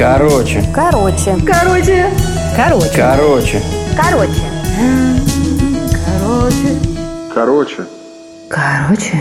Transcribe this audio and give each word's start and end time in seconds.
Короче. 0.00 0.64
Короче. 0.74 1.36
Короче. 1.46 2.06
Короче. 2.56 2.90
Короче. 2.96 3.62
Короче. 3.94 4.40
Короче. 6.08 6.78
Короче. 7.34 7.86
Короче. 8.48 9.18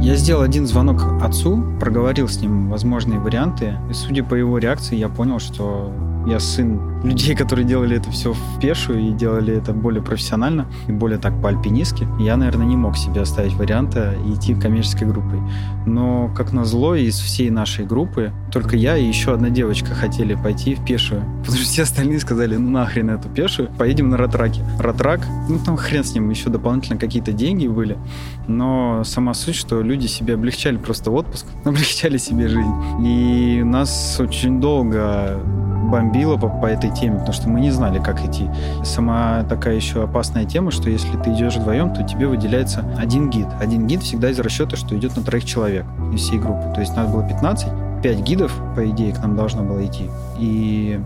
Я 0.00 0.14
сделал 0.14 0.42
один 0.42 0.68
звонок 0.68 1.02
отцу, 1.20 1.60
проговорил 1.80 2.28
с 2.28 2.40
ним 2.40 2.70
возможные 2.70 3.18
варианты, 3.18 3.74
и 3.90 3.94
судя 3.94 4.22
по 4.22 4.36
его 4.36 4.58
реакции, 4.58 4.94
я 4.94 5.08
понял, 5.08 5.40
что 5.40 5.92
я 6.26 6.40
сын 6.40 6.92
людей, 7.04 7.34
которые 7.34 7.66
делали 7.66 7.96
это 7.96 8.10
все 8.10 8.32
в 8.32 8.60
пешую 8.60 9.08
и 9.08 9.12
делали 9.12 9.56
это 9.56 9.72
более 9.72 10.02
профессионально 10.02 10.66
и 10.86 10.92
более 10.92 11.18
так 11.18 11.40
по-альпинистски. 11.42 12.06
Я, 12.20 12.36
наверное, 12.36 12.66
не 12.66 12.76
мог 12.76 12.96
себе 12.96 13.22
оставить 13.22 13.54
варианта 13.54 14.14
идти 14.26 14.54
коммерческой 14.54 15.08
группой. 15.08 15.40
Но, 15.86 16.30
как 16.34 16.52
назло, 16.52 16.94
из 16.94 17.18
всей 17.18 17.50
нашей 17.50 17.84
группы 17.84 18.32
только 18.52 18.76
я 18.76 18.96
и 18.96 19.04
еще 19.04 19.34
одна 19.34 19.50
девочка 19.50 19.94
хотели 19.94 20.34
пойти 20.34 20.74
в 20.74 20.84
пешую. 20.84 21.22
Потому 21.40 21.58
что 21.58 21.66
все 21.66 21.82
остальные 21.82 22.20
сказали, 22.20 22.56
ну 22.56 22.70
нахрен 22.70 23.10
эту 23.10 23.28
пешую, 23.28 23.70
поедем 23.78 24.10
на 24.10 24.16
ратраке. 24.16 24.62
Ратрак, 24.78 25.20
ну 25.48 25.58
там 25.58 25.76
хрен 25.76 26.04
с 26.04 26.14
ним, 26.14 26.30
еще 26.30 26.50
дополнительно 26.50 26.98
какие-то 26.98 27.32
деньги 27.32 27.66
были. 27.66 27.98
Но 28.46 29.02
сама 29.04 29.34
суть, 29.34 29.56
что 29.56 29.82
люди 29.82 30.06
себе 30.06 30.34
облегчали 30.34 30.76
просто 30.76 31.10
отпуск, 31.10 31.46
облегчали 31.64 32.18
себе 32.18 32.48
жизнь. 32.48 32.72
И 33.04 33.62
нас 33.64 34.18
очень 34.20 34.60
долго 34.60 35.40
бомбило 35.92 36.38
по, 36.38 36.48
по 36.48 36.66
этой 36.66 36.90
теме, 36.90 37.16
потому 37.16 37.34
что 37.34 37.48
мы 37.50 37.60
не 37.60 37.70
знали, 37.70 37.98
как 37.98 38.24
идти. 38.24 38.48
Сама 38.82 39.44
такая 39.48 39.76
еще 39.76 40.02
опасная 40.04 40.46
тема, 40.46 40.70
что 40.70 40.88
если 40.88 41.18
ты 41.18 41.34
идешь 41.34 41.56
вдвоем, 41.56 41.92
то 41.92 42.02
тебе 42.02 42.26
выделяется 42.26 42.82
один 42.98 43.28
гид. 43.28 43.46
Один 43.60 43.86
гид 43.86 44.02
всегда 44.02 44.30
из 44.30 44.38
расчета, 44.38 44.76
что 44.76 44.96
идет 44.96 45.14
на 45.16 45.22
троих 45.22 45.44
человек 45.44 45.84
из 46.14 46.20
всей 46.22 46.38
группы. 46.38 46.72
То 46.74 46.80
есть 46.80 46.96
нас 46.96 47.10
было 47.10 47.22
15, 47.28 47.68
5 48.02 48.20
гидов, 48.20 48.52
по 48.74 48.88
идее, 48.88 49.12
к 49.12 49.18
нам 49.20 49.36
должно 49.36 49.62
было 49.64 49.84
идти. 49.84 50.08
И 50.38 50.98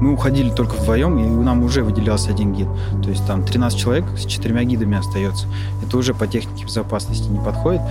мы 0.00 0.12
уходили 0.12 0.50
только 0.50 0.74
вдвоем, 0.74 1.18
и 1.18 1.26
нам 1.44 1.64
уже 1.64 1.82
выделялся 1.82 2.30
один 2.30 2.52
гид. 2.52 2.68
То 3.02 3.10
есть 3.10 3.26
там 3.26 3.42
13 3.42 3.76
человек 3.76 4.04
с 4.16 4.24
четырьмя 4.24 4.62
гидами 4.62 4.98
остается. 4.98 5.48
Это 5.84 5.96
уже 5.96 6.14
по 6.14 6.28
технике 6.28 6.64
безопасности 6.64 7.28
не 7.28 7.40
подходит. 7.40 7.82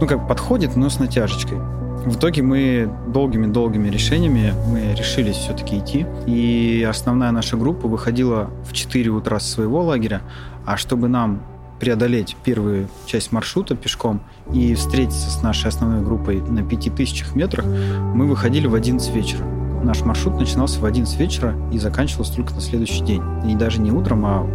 Ну, 0.00 0.06
как 0.06 0.26
подходит, 0.26 0.76
но 0.76 0.88
с 0.88 0.98
натяжечкой. 0.98 1.58
В 2.04 2.16
итоге 2.16 2.42
мы 2.42 2.90
долгими-долгими 3.08 3.88
решениями 3.88 4.54
мы 4.68 4.94
решились 4.94 5.36
все-таки 5.36 5.78
идти. 5.78 6.06
И 6.26 6.86
основная 6.88 7.30
наша 7.30 7.56
группа 7.56 7.88
выходила 7.88 8.50
в 8.64 8.72
4 8.72 9.10
утра 9.10 9.38
с 9.38 9.50
своего 9.50 9.82
лагеря, 9.82 10.22
а 10.64 10.76
чтобы 10.78 11.08
нам 11.08 11.42
преодолеть 11.78 12.36
первую 12.42 12.88
часть 13.06 13.32
маршрута 13.32 13.74
пешком 13.74 14.20
и 14.52 14.74
встретиться 14.74 15.30
с 15.30 15.42
нашей 15.42 15.68
основной 15.68 16.02
группой 16.02 16.40
на 16.40 16.62
5000 16.62 17.34
метрах, 17.34 17.64
мы 17.66 18.26
выходили 18.26 18.66
в 18.66 18.74
11 18.74 19.14
вечера. 19.14 19.44
Наш 19.82 20.00
маршрут 20.02 20.38
начинался 20.38 20.80
в 20.80 20.84
11 20.84 21.18
вечера 21.18 21.54
и 21.72 21.78
заканчивался 21.78 22.34
только 22.34 22.54
на 22.54 22.60
следующий 22.60 23.02
день. 23.02 23.22
И 23.48 23.54
даже 23.54 23.80
не 23.80 23.92
утром, 23.92 24.24
а 24.24 24.46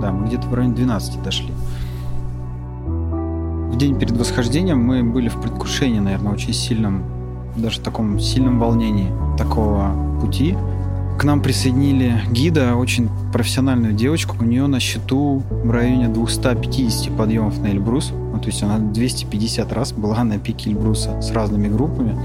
да, 0.00 0.12
мы 0.12 0.26
где-то 0.26 0.46
в 0.48 0.54
районе 0.54 0.74
12 0.74 1.22
дошли. 1.22 1.52
В 3.70 3.76
день 3.76 3.98
перед 3.98 4.16
восхождением 4.16 4.84
мы 4.84 5.04
были 5.04 5.28
в 5.28 5.40
предвкушении, 5.40 6.00
наверное, 6.00 6.32
очень 6.32 6.52
сильном, 6.52 7.04
даже 7.56 7.80
таком 7.80 8.18
сильном 8.18 8.58
волнении 8.58 9.10
такого 9.38 10.18
пути. 10.20 10.56
К 11.18 11.24
нам 11.24 11.40
присоединили 11.40 12.20
гида, 12.30 12.74
очень 12.74 13.08
профессиональную 13.32 13.92
девочку. 13.92 14.36
У 14.40 14.44
нее 14.44 14.66
на 14.66 14.80
счету 14.80 15.42
в 15.50 15.70
районе 15.70 16.08
250 16.08 17.16
подъемов 17.16 17.60
на 17.60 17.68
Эльбрус. 17.68 18.10
Ну, 18.10 18.38
то 18.40 18.46
есть 18.46 18.62
она 18.62 18.78
250 18.78 19.72
раз 19.72 19.92
была 19.92 20.24
на 20.24 20.38
пике 20.38 20.70
Эльбруса 20.70 21.20
с 21.22 21.30
разными 21.30 21.68
группами. 21.68 22.18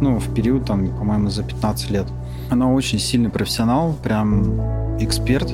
Ну, 0.00 0.18
в 0.18 0.32
период, 0.32 0.64
там, 0.64 0.86
по-моему, 0.88 1.28
за 1.28 1.42
15 1.42 1.90
лет. 1.90 2.06
Она 2.50 2.70
очень 2.70 3.00
сильный 3.00 3.30
профессионал, 3.30 3.94
прям 4.02 4.60
эксперт 5.00 5.52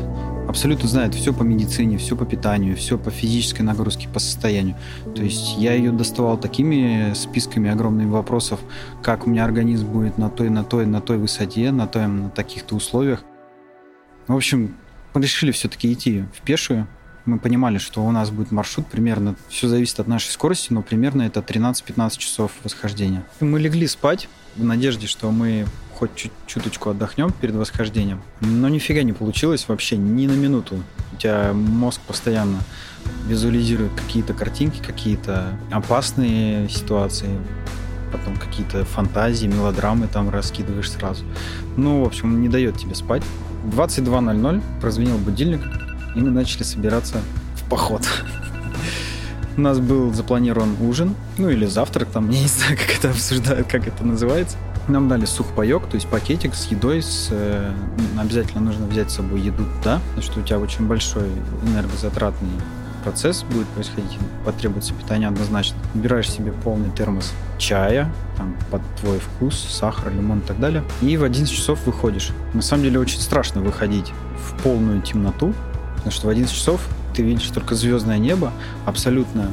абсолютно 0.50 0.88
знает 0.88 1.14
все 1.14 1.32
по 1.32 1.42
медицине, 1.42 1.96
все 1.96 2.16
по 2.16 2.26
питанию, 2.26 2.76
все 2.76 2.98
по 2.98 3.10
физической 3.10 3.62
нагрузке, 3.62 4.08
по 4.08 4.18
состоянию. 4.18 4.76
То 5.14 5.22
есть 5.22 5.56
я 5.56 5.72
ее 5.72 5.92
доставал 5.92 6.36
такими 6.36 7.14
списками 7.14 7.70
огромными 7.70 8.10
вопросов, 8.10 8.60
как 9.02 9.26
у 9.26 9.30
меня 9.30 9.44
организм 9.44 9.86
будет 9.86 10.18
на 10.18 10.28
той, 10.28 10.50
на 10.50 10.64
той, 10.64 10.86
на 10.86 11.00
той 11.00 11.18
высоте, 11.18 11.70
на, 11.72 11.86
той, 11.86 12.06
на 12.06 12.28
таких-то 12.30 12.76
условиях. 12.76 13.24
В 14.26 14.34
общем, 14.34 14.76
решили 15.14 15.52
все-таки 15.52 15.92
идти 15.92 16.24
в 16.34 16.42
пешую. 16.42 16.86
Мы 17.26 17.38
понимали, 17.38 17.78
что 17.78 18.04
у 18.04 18.10
нас 18.10 18.30
будет 18.30 18.50
маршрут 18.50 18.86
примерно, 18.86 19.34
все 19.48 19.68
зависит 19.68 20.00
от 20.00 20.08
нашей 20.08 20.30
скорости, 20.30 20.72
но 20.72 20.82
примерно 20.82 21.22
это 21.22 21.40
13-15 21.40 22.18
часов 22.18 22.52
восхождения. 22.64 23.24
Мы 23.40 23.60
легли 23.60 23.86
спать 23.86 24.28
в 24.56 24.64
надежде, 24.64 25.06
что 25.06 25.30
мы 25.30 25.66
хоть 25.94 26.14
чуть 26.14 26.32
чуточку 26.46 26.90
отдохнем 26.90 27.30
перед 27.30 27.54
восхождением. 27.54 28.22
Но 28.40 28.68
нифига 28.70 29.02
не 29.02 29.12
получилось 29.12 29.68
вообще 29.68 29.98
ни 29.98 30.26
на 30.26 30.32
минуту. 30.32 30.82
У 31.12 31.16
тебя 31.16 31.52
мозг 31.52 32.00
постоянно 32.06 32.60
визуализирует 33.26 33.92
какие-то 33.92 34.32
картинки, 34.32 34.82
какие-то 34.82 35.58
опасные 35.70 36.68
ситуации, 36.70 37.38
потом 38.12 38.36
какие-то 38.36 38.84
фантазии, 38.86 39.46
мелодрамы 39.46 40.06
там 40.06 40.30
раскидываешь 40.30 40.90
сразу. 40.90 41.24
Ну, 41.76 42.02
в 42.02 42.06
общем, 42.06 42.40
не 42.40 42.48
дает 42.48 42.78
тебе 42.78 42.94
спать. 42.94 43.22
В 43.64 43.78
22.00 43.78 44.62
прозвенел 44.80 45.18
будильник, 45.18 45.60
и 46.14 46.20
мы 46.20 46.30
начали 46.30 46.62
собираться 46.62 47.20
в 47.56 47.68
поход. 47.68 48.02
У 49.56 49.60
нас 49.60 49.78
был 49.78 50.12
запланирован 50.12 50.76
ужин, 50.80 51.14
ну 51.36 51.50
или 51.50 51.66
завтрак, 51.66 52.08
там, 52.08 52.30
я 52.30 52.40
не 52.40 52.48
знаю, 52.48 52.76
как 52.76 52.98
это 52.98 53.10
обсуждают, 53.10 53.68
как 53.68 53.86
это 53.86 54.04
называется. 54.04 54.56
Нам 54.88 55.08
дали 55.08 55.24
сухпайок, 55.24 55.86
то 55.86 55.96
есть 55.96 56.08
пакетик 56.08 56.54
с 56.54 56.66
едой. 56.66 57.02
С, 57.02 57.28
э, 57.30 57.72
обязательно 58.18 58.60
нужно 58.60 58.86
взять 58.86 59.10
с 59.10 59.16
собой 59.16 59.40
еду 59.40 59.64
туда, 59.78 60.00
потому 60.08 60.22
что 60.22 60.40
у 60.40 60.42
тебя 60.42 60.58
очень 60.58 60.86
большой 60.86 61.28
энергозатратный 61.64 62.48
процесс 63.04 63.44
будет 63.44 63.66
происходить, 63.68 64.18
потребуется 64.44 64.94
питание 64.94 65.28
однозначно. 65.28 65.76
Убираешь 65.94 66.30
себе 66.30 66.52
полный 66.52 66.90
термос 66.90 67.32
чая, 67.58 68.12
там, 68.36 68.56
под 68.70 68.82
твой 69.00 69.18
вкус, 69.18 69.58
сахар, 69.58 70.12
лимон 70.12 70.38
и 70.38 70.42
так 70.42 70.58
далее. 70.60 70.82
И 71.02 71.16
в 71.16 71.24
11 71.24 71.52
часов 71.54 71.84
выходишь. 71.86 72.30
На 72.54 72.62
самом 72.62 72.84
деле 72.84 72.98
очень 72.98 73.20
страшно 73.20 73.60
выходить 73.60 74.12
в 74.36 74.62
полную 74.62 75.02
темноту, 75.02 75.54
потому 76.00 76.12
что 76.12 76.28
в 76.28 76.30
11 76.30 76.54
часов 76.54 76.80
ты 77.14 77.22
видишь 77.22 77.48
только 77.48 77.74
звездное 77.74 78.16
небо, 78.16 78.52
абсолютно 78.86 79.50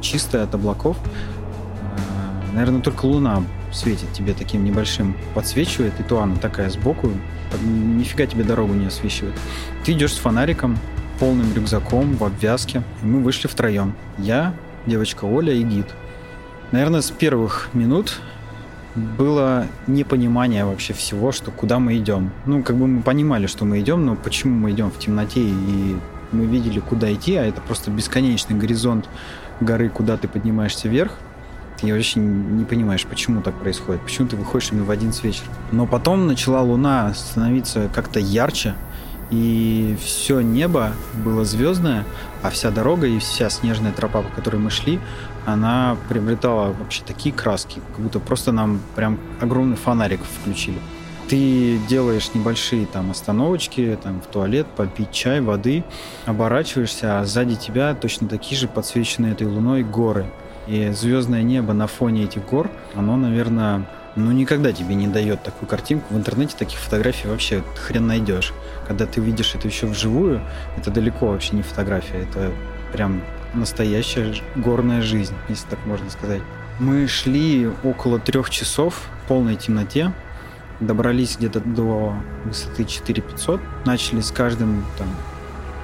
чистое 0.00 0.44
от 0.44 0.54
облаков. 0.54 0.96
Э, 1.02 2.54
наверное, 2.54 2.80
только 2.80 3.04
луна 3.04 3.42
светит 3.70 4.10
тебе 4.14 4.32
таким 4.32 4.64
небольшим, 4.64 5.14
подсвечивает, 5.34 5.92
и 6.00 6.02
то 6.02 6.22
она 6.22 6.36
такая 6.36 6.70
сбоку, 6.70 7.10
нифига 7.62 8.24
тебе 8.24 8.44
дорогу 8.44 8.72
не 8.72 8.86
освещивает. 8.86 9.34
Ты 9.84 9.92
идешь 9.92 10.14
с 10.14 10.18
фонариком, 10.18 10.78
полным 11.18 11.52
рюкзаком, 11.54 12.16
в 12.16 12.24
обвязке. 12.24 12.82
И 13.02 13.06
мы 13.06 13.20
вышли 13.20 13.46
втроем. 13.46 13.94
Я, 14.16 14.54
девочка 14.86 15.26
Оля 15.26 15.52
и 15.52 15.62
гид. 15.62 15.86
Наверное, 16.72 17.02
с 17.02 17.10
первых 17.10 17.68
минут 17.74 18.20
было 18.94 19.66
непонимание 19.86 20.64
вообще 20.64 20.92
всего, 20.92 21.32
что 21.32 21.50
куда 21.50 21.78
мы 21.78 21.96
идем. 21.96 22.32
Ну, 22.46 22.62
как 22.62 22.76
бы 22.76 22.86
мы 22.86 23.02
понимали, 23.02 23.46
что 23.46 23.64
мы 23.64 23.80
идем, 23.80 24.04
но 24.04 24.16
почему 24.16 24.56
мы 24.56 24.72
идем 24.72 24.90
в 24.90 24.98
темноте 24.98 25.40
и 25.40 25.96
мы 26.32 26.46
видели, 26.46 26.80
куда 26.80 27.12
идти, 27.12 27.34
а 27.36 27.44
это 27.44 27.60
просто 27.60 27.90
бесконечный 27.90 28.56
горизонт 28.56 29.08
горы, 29.60 29.88
куда 29.88 30.16
ты 30.16 30.28
поднимаешься 30.28 30.88
вверх. 30.88 31.12
Ты 31.80 31.92
вообще 31.92 32.20
не 32.20 32.64
понимаешь, 32.64 33.06
почему 33.06 33.40
так 33.42 33.54
происходит, 33.54 34.02
почему 34.02 34.28
ты 34.28 34.36
выходишь 34.36 34.70
именно 34.70 34.84
в 34.84 34.90
11 34.90 35.24
вечера. 35.24 35.46
Но 35.72 35.86
потом 35.86 36.26
начала 36.26 36.60
луна 36.60 37.14
становиться 37.14 37.90
как-то 37.94 38.20
ярче, 38.20 38.74
и 39.30 39.96
все 40.02 40.40
небо 40.40 40.92
было 41.24 41.44
звездное, 41.44 42.04
а 42.42 42.50
вся 42.50 42.70
дорога 42.70 43.06
и 43.06 43.18
вся 43.18 43.48
снежная 43.48 43.92
тропа, 43.92 44.22
по 44.22 44.28
которой 44.28 44.56
мы 44.56 44.70
шли, 44.70 45.00
она 45.52 45.96
приобретала 46.08 46.72
вообще 46.72 47.02
такие 47.06 47.34
краски, 47.34 47.80
как 47.90 48.00
будто 48.00 48.20
просто 48.20 48.52
нам 48.52 48.80
прям 48.96 49.18
огромный 49.40 49.76
фонарик 49.76 50.20
включили. 50.22 50.78
Ты 51.28 51.78
делаешь 51.88 52.30
небольшие 52.34 52.86
там 52.86 53.12
остановочки, 53.12 53.96
там 54.02 54.20
в 54.20 54.26
туалет, 54.26 54.66
попить 54.76 55.12
чай, 55.12 55.40
воды, 55.40 55.84
оборачиваешься, 56.26 57.20
а 57.20 57.24
сзади 57.24 57.54
тебя 57.54 57.94
точно 57.94 58.26
такие 58.26 58.58
же 58.58 58.66
подсвеченные 58.66 59.32
этой 59.32 59.46
луной 59.46 59.84
горы. 59.84 60.26
И 60.66 60.90
звездное 60.90 61.42
небо 61.42 61.72
на 61.72 61.86
фоне 61.86 62.24
этих 62.24 62.44
гор, 62.46 62.68
оно, 62.94 63.16
наверное, 63.16 63.86
ну, 64.16 64.32
никогда 64.32 64.72
тебе 64.72 64.94
не 64.96 65.06
дает 65.06 65.42
такую 65.42 65.68
картинку. 65.68 66.14
В 66.14 66.16
интернете 66.16 66.56
таких 66.56 66.78
фотографий 66.78 67.28
вообще 67.28 67.62
хрен 67.76 68.06
найдешь. 68.06 68.52
Когда 68.88 69.06
ты 69.06 69.20
видишь 69.20 69.54
это 69.54 69.68
еще 69.68 69.86
вживую, 69.86 70.40
это 70.76 70.90
далеко 70.90 71.28
вообще 71.28 71.54
не 71.54 71.62
фотография, 71.62 72.18
это 72.28 72.50
прям 72.92 73.22
настоящая 73.54 74.34
горная 74.56 75.02
жизнь, 75.02 75.34
если 75.48 75.68
так 75.68 75.78
можно 75.86 76.08
сказать. 76.10 76.42
Мы 76.78 77.06
шли 77.08 77.70
около 77.84 78.18
трех 78.18 78.50
часов 78.50 79.08
в 79.24 79.28
полной 79.28 79.56
темноте, 79.56 80.12
добрались 80.80 81.36
где-то 81.36 81.60
до 81.60 82.14
высоты 82.44 82.84
4500, 82.84 83.60
начали 83.84 84.20
с 84.20 84.30
каждым 84.30 84.84
там 84.96 85.08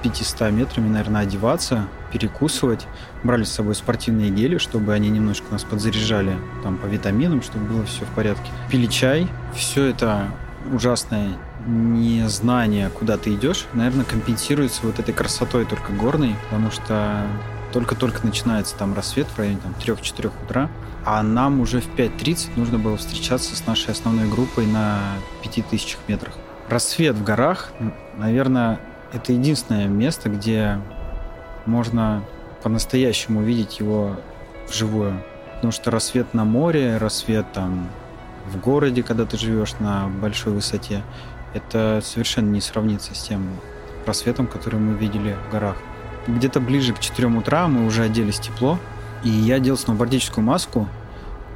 500 0.03 0.51
метрами, 0.51 0.89
наверное, 0.89 1.21
одеваться, 1.21 1.87
перекусывать. 2.11 2.87
Брали 3.23 3.43
с 3.43 3.51
собой 3.51 3.75
спортивные 3.75 4.29
гели, 4.29 4.57
чтобы 4.57 4.93
они 4.93 5.09
немножко 5.09 5.45
нас 5.51 5.63
подзаряжали 5.63 6.37
там 6.63 6.77
по 6.77 6.85
витаминам, 6.85 7.41
чтобы 7.41 7.65
было 7.65 7.85
все 7.85 8.05
в 8.05 8.09
порядке. 8.09 8.49
Пили 8.69 8.87
чай. 8.87 9.27
Все 9.53 9.85
это 9.85 10.27
ужасное 10.71 11.29
незнание, 11.65 12.89
куда 12.89 13.17
ты 13.17 13.33
идешь, 13.33 13.65
наверное, 13.73 14.05
компенсируется 14.05 14.81
вот 14.83 14.99
этой 14.99 15.13
красотой 15.13 15.65
только 15.65 15.91
горной, 15.91 16.35
потому 16.45 16.71
что 16.71 17.25
только-только 17.73 18.25
начинается 18.25 18.75
там 18.75 18.93
рассвет 18.93 19.27
в 19.27 19.37
районе 19.37 19.59
там, 19.61 19.73
3-4 19.79 20.31
утра, 20.45 20.69
а 21.05 21.21
нам 21.23 21.59
уже 21.61 21.81
в 21.81 21.87
5.30 21.95 22.51
нужно 22.55 22.77
было 22.79 22.97
встречаться 22.97 23.55
с 23.55 23.65
нашей 23.65 23.91
основной 23.91 24.27
группой 24.29 24.65
на 24.65 24.99
5000 25.43 25.97
метрах. 26.07 26.33
Рассвет 26.69 27.15
в 27.15 27.23
горах, 27.23 27.71
наверное, 28.17 28.79
это 29.13 29.31
единственное 29.31 29.87
место, 29.87 30.29
где 30.29 30.79
можно 31.65 32.23
по-настоящему 32.61 33.39
увидеть 33.39 33.79
его 33.79 34.17
вживую. 34.67 35.23
Потому 35.55 35.71
что 35.71 35.91
рассвет 35.91 36.33
на 36.33 36.43
море, 36.43 36.97
рассвет 36.97 37.51
там 37.53 37.89
в 38.45 38.59
городе, 38.59 39.03
когда 39.03 39.25
ты 39.25 39.37
живешь 39.37 39.73
на 39.79 40.07
большой 40.07 40.53
высоте, 40.53 41.03
это 41.53 42.01
совершенно 42.03 42.49
не 42.49 42.61
сравнится 42.61 43.15
с 43.15 43.23
тем 43.23 43.47
рассветом, 44.05 44.47
который 44.47 44.79
мы 44.79 44.97
видели 44.97 45.37
в 45.47 45.51
горах. 45.51 45.77
Где-то 46.27 46.59
ближе 46.59 46.93
к 46.93 46.99
4 46.99 47.27
утра 47.29 47.67
мы 47.67 47.85
уже 47.85 48.03
оделись 48.03 48.39
тепло, 48.39 48.77
и 49.23 49.29
я 49.29 49.59
делал 49.59 49.77
сноубордическую 49.77 50.43
маску, 50.43 50.87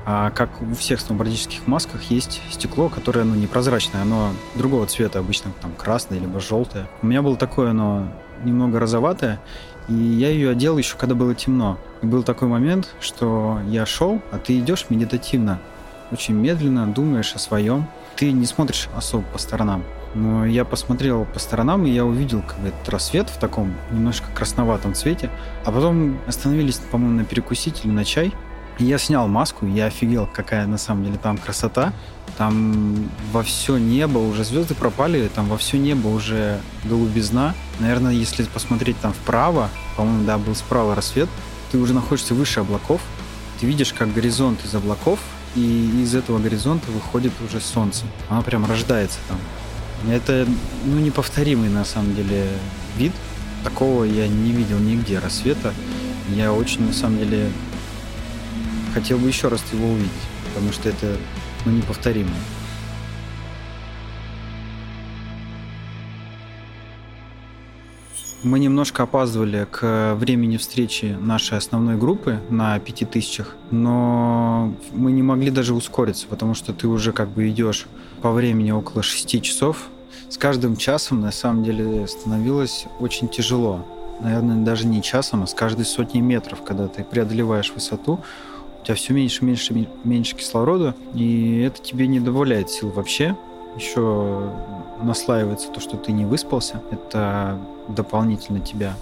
а 0.06 0.32
как 0.32 0.50
у 0.62 0.74
всех 0.74 1.00
сноубордических 1.00 1.68
масках 1.68 2.04
есть 2.04 2.42
стекло, 2.50 2.90
которое 2.90 3.24
ну, 3.24 3.36
непрозрачное, 3.36 4.02
оно 4.02 4.32
другого 4.56 4.86
цвета, 4.88 5.20
обычно 5.20 5.52
там 5.62 5.74
красное 5.74 6.20
либо 6.20 6.40
желтое. 6.40 6.88
У 7.02 7.08
меня 7.08 7.22
было 7.22 7.38
такое, 7.38 7.72
оно 7.72 8.08
немного 8.44 8.80
розоватое, 8.80 9.40
и 9.88 9.94
я 9.94 10.30
ее 10.30 10.50
одел 10.50 10.78
еще 10.78 10.96
когда 10.98 11.16
было 11.16 11.36
темно. 11.36 11.78
И 12.02 12.06
был 12.06 12.24
такой 12.24 12.48
момент, 12.48 12.96
что 13.00 13.60
я 13.68 13.86
шел, 13.86 14.22
а 14.32 14.40
ты 14.40 14.58
идешь 14.58 14.88
медитативно, 14.90 15.60
очень 16.12 16.34
медленно, 16.34 16.88
думаешь 16.88 17.34
о 17.36 17.40
своем. 17.40 17.88
Ты 18.16 18.32
не 18.32 18.46
смотришь 18.46 18.90
особо 18.96 19.24
по 19.24 19.38
сторонам. 19.38 19.84
Но 20.14 20.46
я 20.46 20.66
посмотрел 20.66 21.26
по 21.26 21.40
сторонам, 21.40 21.86
и 21.86 21.90
я 21.90 22.06
увидел 22.06 22.42
как 22.42 22.60
бы, 22.60 22.68
этот 22.68 22.90
рассвет 22.90 23.30
в 23.30 23.38
таком 23.40 23.74
немножко 23.92 24.28
красноватом 24.34 24.94
цвете. 24.94 25.30
А 25.66 25.72
потом 25.72 26.20
остановились, 26.28 26.78
по-моему, 26.92 27.20
на 27.20 27.26
перекусить 27.26 27.86
или 27.86 27.92
на 27.92 28.04
чай. 28.04 28.34
И 28.80 28.86
я 28.86 28.98
снял 28.98 29.28
маску, 29.28 29.66
и 29.66 29.72
я 29.72 29.86
офигел, 29.86 30.28
какая 30.32 30.66
на 30.66 30.78
самом 30.78 31.06
деле 31.06 31.18
там 31.18 31.38
красота. 31.38 31.94
Там 32.38 33.10
во 33.32 33.44
все 33.44 33.78
небо 33.78 34.18
уже 34.18 34.44
звезды 34.44 34.74
пропали, 34.74 35.30
там 35.34 35.48
во 35.48 35.58
все 35.58 35.78
небо 35.78 36.08
уже 36.08 36.60
голубизна. 36.86 37.54
Наверное, 37.80 38.14
если 38.14 38.44
посмотреть 38.44 39.00
там 39.00 39.14
вправо, 39.14 39.70
по-моему, 39.96 40.26
да, 40.26 40.38
был 40.38 40.56
справа 40.56 40.96
рассвет, 40.96 41.30
ты 41.72 41.78
уже 41.78 41.94
находишься 41.94 42.34
выше 42.34 42.62
облаков, 42.62 43.02
ты 43.60 43.66
видишь, 43.66 43.94
как 43.94 44.14
горизонт 44.14 44.66
из 44.66 44.74
облаков, 44.74 45.20
и 45.56 46.02
из 46.02 46.16
этого 46.16 46.40
горизонта 46.40 46.90
выходит 46.92 47.34
уже 47.46 47.60
солнце. 47.60 48.06
Оно 48.30 48.42
прям 48.42 48.66
рождается 48.66 49.20
там. 49.28 49.38
Это 50.10 50.48
ну, 50.86 51.00
неповторимый 51.00 51.70
на 51.70 51.86
самом 51.86 52.16
деле 52.16 52.48
вид. 52.98 53.12
Такого 53.64 54.04
я 54.04 54.28
не 54.28 54.52
видел 54.52 54.80
нигде 54.80 55.20
рассвета. 55.20 55.74
Я 56.36 56.54
очень 56.54 56.86
на 56.86 56.94
самом 56.94 57.20
деле 57.20 57.52
хотел 58.94 59.18
бы 59.18 59.28
еще 59.28 59.48
раз 59.48 59.62
его 59.72 59.92
увидеть, 59.92 60.12
потому 60.48 60.72
что 60.72 60.90
это 60.90 61.18
ну, 61.66 61.72
неповторимо. 61.72 62.32
Мы 68.44 68.58
немножко 68.58 69.04
опаздывали 69.04 69.68
к 69.70 70.16
времени 70.16 70.58
встречи 70.58 71.16
нашей 71.20 71.60
основной 71.60 71.96
группы 71.96 72.40
на 72.50 72.80
пяти 72.80 73.06
тысячах, 73.06 73.56
но 73.70 74.74
мы 74.94 75.12
не 75.12 75.22
могли 75.22 75.52
даже 75.52 75.76
ускориться, 75.76 76.26
потому 76.28 76.56
что 76.56 76.74
ты 76.74 76.88
уже 76.88 77.12
как 77.12 77.30
бы 77.30 77.48
идешь 77.50 77.86
по 78.24 78.32
времени 78.32 78.72
около 78.72 79.04
шести 79.04 79.44
часов. 79.44 79.90
С 80.28 80.40
каждым 80.40 80.76
часом 80.76 81.22
на 81.22 81.32
самом 81.32 81.64
деле 81.64 82.08
становилось 82.08 82.88
очень 83.00 83.28
тяжело. 83.28 83.86
Наверное, 84.22 84.66
даже 84.66 84.88
не 84.88 85.04
часом, 85.04 85.44
а 85.44 85.48
с 85.48 85.54
каждой 85.54 85.86
сотней 85.86 86.22
метров, 86.22 86.64
когда 86.64 86.88
ты 86.88 87.04
преодолеваешь 87.04 87.72
высоту, 87.72 88.22
у 88.82 88.86
тебя 88.86 88.96
все 88.96 89.14
меньше, 89.14 89.46
меньше, 89.46 89.88
меньше 90.04 90.36
кислорода, 90.36 90.96
и 91.14 91.60
это 91.60 91.80
тебе 91.80 92.08
не 92.08 92.20
добавляет 92.20 92.72
сил 92.72 92.90
вообще. 92.90 93.36
Еще 93.76 94.52
наслаивается 95.02 95.70
то, 95.70 95.80
что 95.80 95.98
ты 95.98 96.12
не 96.12 96.26
выспался. 96.26 96.82
Это 96.92 97.58
дополнительно 97.88 98.60
тебя 98.60 98.94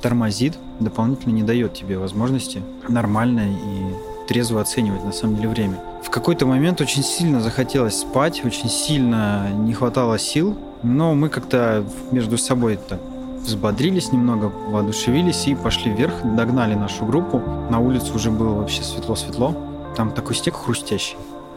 тормозит, 0.00 0.58
дополнительно 0.80 1.32
не 1.32 1.42
дает 1.42 1.74
тебе 1.74 1.96
возможности 1.96 2.62
нормально 2.88 3.42
и 3.48 4.26
трезво 4.26 4.60
оценивать 4.60 5.04
на 5.04 5.12
самом 5.12 5.36
деле 5.36 5.48
время. 5.48 5.78
В 6.02 6.10
какой-то 6.10 6.46
момент 6.46 6.80
очень 6.80 7.02
сильно 7.02 7.40
захотелось 7.40 8.00
спать, 8.00 8.44
очень 8.44 8.68
сильно 8.68 9.50
не 9.50 9.72
хватало 9.72 10.18
сил, 10.18 10.56
но 10.82 11.14
мы 11.14 11.28
как-то 11.28 11.84
между 12.10 12.36
собой 12.38 12.76
так 12.76 13.00
взбодрились 13.42 14.12
немного, 14.12 14.52
воодушевились 14.68 15.46
и 15.46 15.54
пошли 15.54 15.92
вверх, 15.92 16.14
догнали 16.24 16.74
нашу 16.74 17.04
группу. 17.04 17.40
На 17.70 17.80
улице 17.80 18.12
уже 18.12 18.30
было 18.30 18.54
вообще 18.54 18.82
светло-светло. 18.82 19.54
Там 19.96 20.12
такой 20.12 20.36
снег 20.36 20.56
хрустящий. 20.56 21.16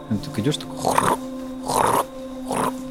Ты 0.10 0.16
так 0.16 0.40
идешь, 0.40 0.58
такой 0.58 0.78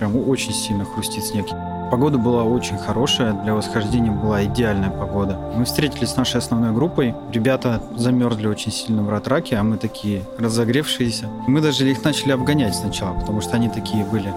Прям 0.05 0.29
очень 0.29 0.53
сильно 0.53 0.85
хрустит 0.85 1.25
снег. 1.25 1.47
Погода 1.91 2.19
была 2.19 2.45
очень 2.45 2.77
хорошая, 2.77 3.33
для 3.33 3.55
восхождения 3.55 4.11
была 4.11 4.45
идеальная 4.45 4.91
погода. 4.91 5.39
Мы 5.57 5.65
встретились 5.65 6.11
с 6.11 6.17
нашей 6.17 6.37
основной 6.37 6.73
группой. 6.73 7.15
Ребята 7.33 7.81
замерзли 7.97 8.47
очень 8.47 8.71
сильно 8.71 9.03
в 9.03 9.09
ратраке, 9.09 9.57
а 9.57 9.63
мы 9.63 9.79
такие 9.79 10.25
разогревшиеся. 10.39 11.31
Мы 11.47 11.63
даже 11.63 11.91
их 11.91 12.05
начали 12.05 12.33
обгонять 12.33 12.75
сначала, 12.75 13.19
потому 13.19 13.41
что 13.41 13.57
они 13.57 13.71
такие 13.71 14.05
были 14.05 14.31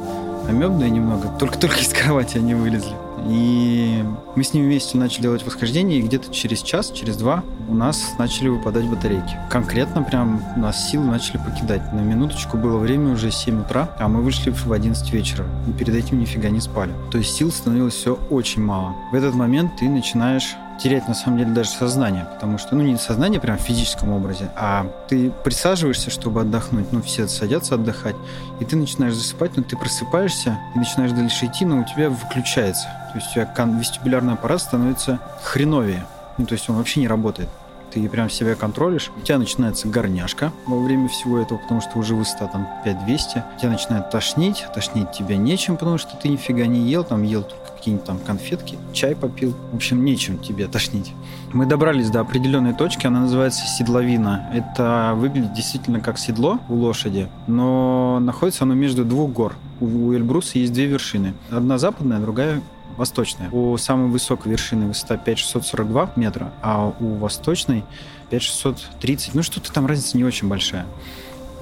амебные 0.48 0.90
немного. 0.90 1.28
Только-только 1.38 1.80
из 1.80 1.90
кровати 1.90 2.38
они 2.38 2.54
вылезли. 2.54 2.96
И 3.26 4.04
мы 4.36 4.44
с 4.44 4.54
ними 4.54 4.66
вместе 4.66 4.98
начали 4.98 5.24
делать 5.24 5.46
восхождение, 5.46 6.00
и 6.00 6.02
где-то 6.02 6.32
через 6.32 6.62
час, 6.62 6.92
через 6.92 7.18
два 7.18 7.44
у 7.68 7.74
нас 7.74 8.14
начали 8.18 8.50
выпадать 8.50 8.86
батарейки. 8.86 9.38
Конкретно 9.50 10.04
прям 10.04 10.42
у 10.56 10.60
нас 10.60 10.90
силы 10.90 11.06
начали 11.06 11.38
покидать. 11.38 11.94
На 11.94 12.00
минуточку 12.00 12.58
было 12.58 12.78
время 12.78 13.14
уже 13.14 13.32
7 13.32 13.62
утра, 13.62 13.90
а 14.00 14.08
мы 14.08 14.22
вышли 14.22 14.52
в 14.52 14.72
11 14.72 15.12
вечера. 15.12 15.46
И 15.68 15.72
перед 15.72 15.96
этим 15.96 16.20
нифига 16.20 16.50
не 16.50 16.62
спали. 16.62 16.94
То 17.12 17.18
есть 17.18 17.36
сил 17.36 17.52
становилось 17.52 17.96
все 17.96 18.18
очень 18.30 18.62
мало. 18.64 18.96
В 19.12 19.16
этот 19.16 19.34
момент 19.34 19.78
ты 19.78 19.90
начинаешь 19.90 20.56
терять 20.78 21.08
на 21.08 21.14
самом 21.14 21.40
деле 21.40 21.52
даже 21.52 21.70
сознание, 21.70 22.26
потому 22.32 22.58
что, 22.58 22.76
ну, 22.76 22.84
не 22.84 22.98
сознание 22.98 23.40
прям 23.40 23.58
в 23.58 23.62
физическом 23.62 24.12
образе, 24.12 24.50
а 24.56 24.86
ты 25.08 25.32
присаживаешься, 25.44 26.12
чтобы 26.12 26.42
отдохнуть, 26.42 26.92
ну, 26.92 27.02
все 27.02 27.28
садятся 27.28 27.76
отдыхать, 27.76 28.16
и 28.60 28.66
ты 28.66 28.76
начинаешь 28.76 29.16
засыпать, 29.16 29.58
но 29.58 29.64
ты 29.64 29.76
просыпаешься 29.76 30.60
и 30.76 30.80
начинаешь 30.80 31.12
дальше 31.12 31.48
идти, 31.48 31.66
но 31.66 31.80
у 31.80 31.84
тебя 31.84 32.10
выключается. 32.10 32.88
То 33.12 33.16
есть 33.16 33.30
у 33.30 33.34
тебя 33.34 33.50
вестибулярный 33.80 34.34
аппарат 34.34 34.62
становится 34.62 35.20
хреновее, 35.44 36.06
ну, 36.38 36.46
то 36.46 36.54
есть 36.54 36.70
он 36.70 36.78
вообще 36.78 37.00
не 37.00 37.08
работает 37.08 37.50
ты 37.92 38.08
прям 38.10 38.30
себя 38.30 38.56
контролишь, 38.56 39.12
у 39.18 39.22
тебя 39.22 39.38
начинается 39.38 39.88
горняшка 39.88 40.52
во 40.66 40.80
время 40.80 41.08
всего 41.08 41.40
этого, 41.40 41.58
потому 41.58 41.82
что 41.82 41.98
уже 41.98 42.16
высота 42.16 42.48
там 42.48 42.68
5200, 42.84 43.44
тебя 43.60 43.72
начинает 43.72 44.10
тошнить, 44.10 44.66
тошнить 44.74 45.12
тебя 45.12 45.38
нечем, 45.38 45.78
потому 45.78 45.98
что 45.98 46.16
ты 46.18 46.30
нифига 46.30 46.66
не 46.68 46.90
ел, 46.90 47.04
там 47.04 47.24
ел 47.24 47.44
только 47.44 47.72
какие-нибудь 47.76 48.06
там 48.06 48.20
конфетки, 48.20 48.78
чай 48.94 49.16
попил, 49.16 49.56
в 49.72 49.76
общем, 49.76 50.04
нечем 50.04 50.38
тебе 50.38 50.68
тошнить. 50.68 51.14
Мы 51.54 51.66
добрались 51.66 52.10
до 52.10 52.20
определенной 52.20 52.74
точки, 52.74 53.08
она 53.08 53.22
называется 53.22 53.66
седловина. 53.66 54.50
Это 54.54 55.14
выглядит 55.16 55.54
действительно 55.54 56.00
как 56.00 56.20
седло 56.20 56.60
у 56.70 56.76
лошади, 56.76 57.30
но 57.48 58.20
находится 58.20 58.64
оно 58.64 58.74
между 58.74 59.06
двух 59.06 59.32
гор. 59.32 59.56
У 59.80 60.12
Эльбруса 60.12 60.60
есть 60.60 60.74
две 60.74 60.88
вершины. 60.88 61.34
Одна 61.52 61.78
западная, 61.78 62.20
другая 62.20 62.62
восточная. 62.98 63.50
У 63.52 63.78
самой 63.78 64.10
высокой 64.10 64.52
вершины 64.52 64.88
высота 64.88 65.18
5642 65.18 66.12
метра, 66.16 66.52
а 66.62 66.94
у 67.00 67.16
восточной 67.16 67.84
5630. 68.30 69.34
Ну, 69.36 69.44
что-то 69.44 69.72
там 69.72 69.86
разница 69.86 70.18
не 70.18 70.24
очень 70.24 70.48
большая. 70.48 70.86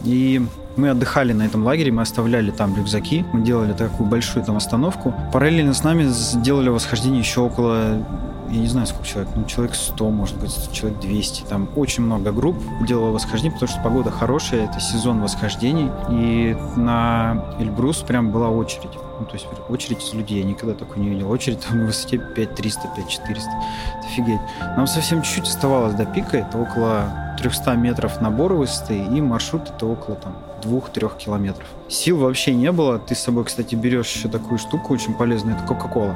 И 0.04 0.46
мы 0.76 0.90
отдыхали 0.90 1.34
на 1.34 1.44
этом 1.44 1.64
лагере, 1.64 1.92
мы 1.92 2.02
оставляли 2.02 2.52
там 2.52 2.76
рюкзаки, 2.76 3.26
мы 3.34 3.42
делали 3.42 3.74
такую 3.74 4.10
большую 4.10 4.44
там 4.46 4.58
остановку. 4.58 5.14
Параллельно 5.32 5.74
с 5.74 5.84
нами 5.84 6.06
сделали 6.06 6.70
восхождение 6.70 7.20
еще 7.20 7.42
около 7.42 8.06
я 8.50 8.60
не 8.60 8.68
знаю, 8.68 8.86
сколько 8.86 9.08
человек, 9.08 9.30
ну, 9.36 9.46
человек 9.46 9.76
100, 9.76 10.10
может 10.12 10.38
быть, 10.38 10.72
человек 10.72 11.00
200. 11.00 11.44
Там 11.50 11.68
очень 11.76 12.04
много 12.04 12.32
групп 12.32 12.58
делало 12.88 13.12
восхождение, 13.12 13.52
потому 13.52 13.72
что 13.72 13.82
погода 13.82 14.12
хорошая, 14.12 14.66
это 14.66 14.80
сезон 14.80 15.20
восхождений. 15.22 15.90
И 16.12 16.56
на 16.76 17.44
Эльбрус 17.60 17.98
прям 17.98 18.32
была 18.32 18.50
очередь. 18.50 18.92
Ну, 19.20 19.26
то 19.26 19.34
есть 19.34 19.48
очередь 19.70 20.04
из 20.04 20.14
людей, 20.14 20.40
я 20.40 20.44
никогда 20.44 20.76
такой 20.76 20.98
не 21.02 21.10
видел. 21.10 21.30
Очередь 21.32 21.62
там 21.62 21.80
на 21.80 21.86
высоте 21.86 22.18
5300, 22.18 22.90
5400. 22.96 23.50
Это 23.52 24.08
офигеть. 24.08 24.42
Нам 24.76 24.88
совсем 24.88 25.22
чуть-чуть 25.22 25.48
оставалось 25.48 25.94
до 25.94 26.06
пика, 26.06 26.38
это 26.38 26.58
около 26.58 27.36
300 27.40 27.74
метров 27.76 28.22
набора 28.22 28.54
высоты, 28.54 28.98
и 28.98 29.22
маршрут 29.22 29.70
это 29.70 29.86
около 29.86 30.18
там 30.18 30.36
2-3 30.64 31.18
километров. 31.18 31.68
Сил 31.88 32.18
вообще 32.18 32.54
не 32.54 32.72
было. 32.72 33.00
Ты 33.00 33.16
с 33.16 33.20
собой, 33.20 33.46
кстати, 33.46 33.76
берешь 33.76 34.14
еще 34.14 34.28
такую 34.28 34.58
штуку 34.58 34.94
очень 34.94 35.14
полезную, 35.14 35.56
это 35.58 35.66
Кока-Кола. 35.66 36.16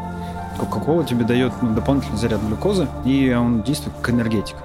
Кока-кола 0.58 1.06
тебе 1.06 1.24
дает 1.24 1.53
ну, 1.62 1.74
дополнительный 1.74 2.18
заряд 2.18 2.41
глюкозы, 2.41 2.88
и 3.06 3.34
он 3.34 3.62
действует 3.62 3.96
как 3.98 4.13
энергетик. 4.13 4.58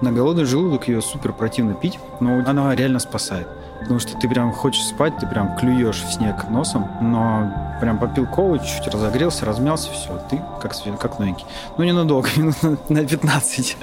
На 0.00 0.12
голодный 0.12 0.44
желудок 0.44 0.88
ее 0.88 1.02
супер 1.02 1.32
противно 1.32 1.74
пить, 1.74 1.98
но 2.20 2.42
она 2.46 2.74
реально 2.74 3.00
спасает. 3.00 3.48
Потому 3.80 3.98
что 3.98 4.16
ты 4.16 4.28
прям 4.28 4.52
хочешь 4.52 4.84
спать, 4.84 5.16
ты 5.18 5.26
прям 5.26 5.56
клюешь 5.56 6.02
в 6.02 6.12
снег 6.12 6.48
носом, 6.48 6.88
но 7.00 7.50
прям 7.80 7.98
попил 7.98 8.26
колу, 8.26 8.58
чуть-чуть 8.58 8.88
разогрелся, 8.88 9.46
размялся, 9.46 9.90
все, 9.90 10.20
ты 10.28 10.40
как, 10.60 10.72
как 10.98 11.18
новенький. 11.18 11.46
Ну, 11.76 11.84
ненадолго, 11.84 12.28
минут 12.36 12.62
на, 12.62 13.00
на 13.00 13.06
15. 13.06 13.76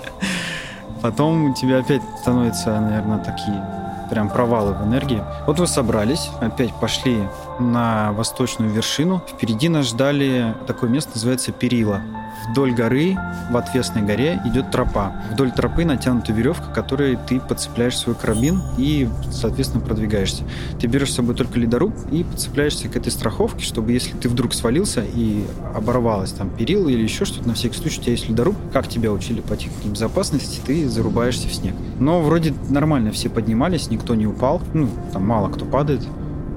Потом 1.02 1.52
у 1.52 1.54
тебя 1.54 1.80
опять 1.80 2.02
становятся, 2.22 2.80
наверное, 2.80 3.20
такие 3.20 3.64
прям 4.10 4.30
провалы 4.30 4.74
в 4.74 4.84
энергии. 4.84 5.24
Вот 5.46 5.60
вы 5.60 5.68
собрались, 5.68 6.30
опять 6.40 6.74
пошли 6.74 7.20
на 7.60 8.14
восточную 8.14 8.72
вершину. 8.72 9.22
Впереди 9.28 9.70
нас 9.70 9.88
ждали 9.88 10.56
такое 10.66 10.90
место, 10.90 11.12
называется 11.16 11.52
Перила. 11.52 12.02
Вдоль 12.50 12.74
горы, 12.74 13.18
в 13.52 13.58
отвесной 13.58 14.04
горе, 14.04 14.42
идет 14.46 14.72
тропа. 14.72 15.14
Вдоль 15.32 15.52
тропы 15.52 15.86
натянута 15.86 16.32
веревка, 16.32 16.72
которой 16.72 17.18
ты 17.28 17.40
подцепляешь 17.40 17.98
свой 17.98 18.16
карабин 18.16 18.62
и, 18.78 19.10
соответственно, 19.32 19.84
продвигаешься. 19.84 20.44
Ты 20.80 20.88
берешь 20.88 21.12
с 21.12 21.16
собой 21.16 21.36
только 21.36 21.60
ледоруб 21.60 21.94
и 22.12 22.24
подцепляешься 22.24 22.88
к 22.88 22.96
этой 22.96 23.12
страховке, 23.12 23.64
чтобы 23.64 23.92
если 23.92 24.16
ты 24.16 24.30
вдруг 24.30 24.54
свалился 24.54 25.04
и 25.04 25.46
оборвалась 25.76 26.32
там 26.32 26.50
перила 26.50 26.88
или 26.90 27.04
еще 27.04 27.26
что-то, 27.26 27.48
на 27.48 27.54
всякий 27.54 27.76
случай 27.76 28.00
у 28.00 28.04
тебя 28.04 28.12
есть 28.14 28.30
ледоруб, 28.30 28.56
как 28.72 28.88
тебя 28.88 29.12
учили 29.12 29.42
по 29.42 29.56
технике 29.58 29.90
безопасности, 29.90 30.62
ты 30.66 30.88
зарубаешься 30.88 31.48
в 31.48 31.54
снег. 31.54 31.76
Но 32.00 32.22
вроде 32.22 32.54
нормально 32.70 33.12
все 33.12 33.30
поднимались, 33.30 33.90
никто 33.90 34.16
не 34.16 34.28
упал, 34.28 34.62
ну, 34.74 34.90
там 35.12 35.26
мало 35.26 35.50
кто 35.50 35.66
падает, 35.66 36.02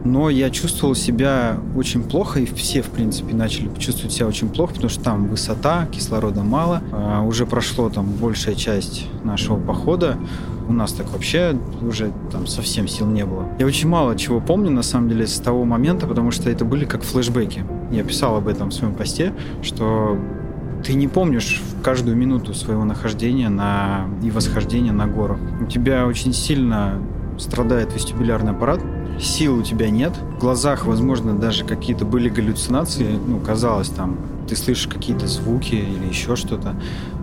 но 0.04 0.30
я 0.30 0.50
чувствовал 0.50 0.94
себя 0.94 1.58
очень 1.76 2.02
плохо, 2.02 2.40
и 2.40 2.46
все, 2.46 2.82
в 2.82 2.88
принципе, 2.88 3.34
начали 3.34 3.70
чувствовать 3.78 4.12
себя 4.12 4.26
очень 4.26 4.48
плохо, 4.48 4.74
потому 4.74 4.90
что 4.90 5.02
там 5.02 5.26
высота, 5.28 5.86
кислорода 5.86 6.42
мало, 6.42 6.82
а 6.92 7.22
уже 7.22 7.46
прошло 7.46 7.88
там 7.90 8.06
большая 8.06 8.54
часть 8.54 9.06
нашего 9.24 9.58
похода, 9.58 10.16
у 10.68 10.72
нас 10.72 10.92
так 10.92 11.10
вообще 11.12 11.56
уже 11.82 12.12
там 12.30 12.46
совсем 12.46 12.86
сил 12.86 13.06
не 13.06 13.24
было. 13.24 13.48
Я 13.58 13.66
очень 13.66 13.88
мало 13.88 14.16
чего 14.16 14.40
помню, 14.40 14.70
на 14.70 14.82
самом 14.82 15.08
деле, 15.08 15.26
с 15.26 15.38
того 15.38 15.64
момента, 15.64 16.06
потому 16.06 16.30
что 16.30 16.48
это 16.48 16.64
были 16.64 16.84
как 16.84 17.02
флешбеки. 17.02 17.64
Я 17.90 18.04
писал 18.04 18.36
об 18.36 18.46
этом 18.46 18.70
в 18.70 18.72
своем 18.72 18.94
посте, 18.94 19.34
что 19.62 20.16
ты 20.84 20.94
не 20.94 21.08
помнишь 21.08 21.60
каждую 21.82 22.16
минуту 22.16 22.54
своего 22.54 22.84
нахождения 22.84 23.48
на... 23.48 24.06
и 24.22 24.30
восхождения 24.30 24.92
на 24.92 25.06
гору. 25.06 25.38
У 25.60 25.66
тебя 25.66 26.06
очень 26.06 26.32
сильно 26.32 26.98
страдает 27.36 27.92
вестибулярный 27.94 28.52
аппарат, 28.52 28.80
сил 29.20 29.58
у 29.58 29.62
тебя 29.62 29.90
нет, 29.90 30.12
в 30.36 30.38
глазах, 30.38 30.86
возможно, 30.86 31.34
даже 31.34 31.64
какие-то 31.64 32.04
были 32.04 32.28
галлюцинации, 32.28 33.18
ну, 33.26 33.38
казалось, 33.38 33.88
там, 33.88 34.18
ты 34.48 34.56
слышишь 34.56 34.86
какие-то 34.86 35.26
звуки 35.26 35.74
или 35.74 36.06
еще 36.08 36.36
что-то. 36.36 36.74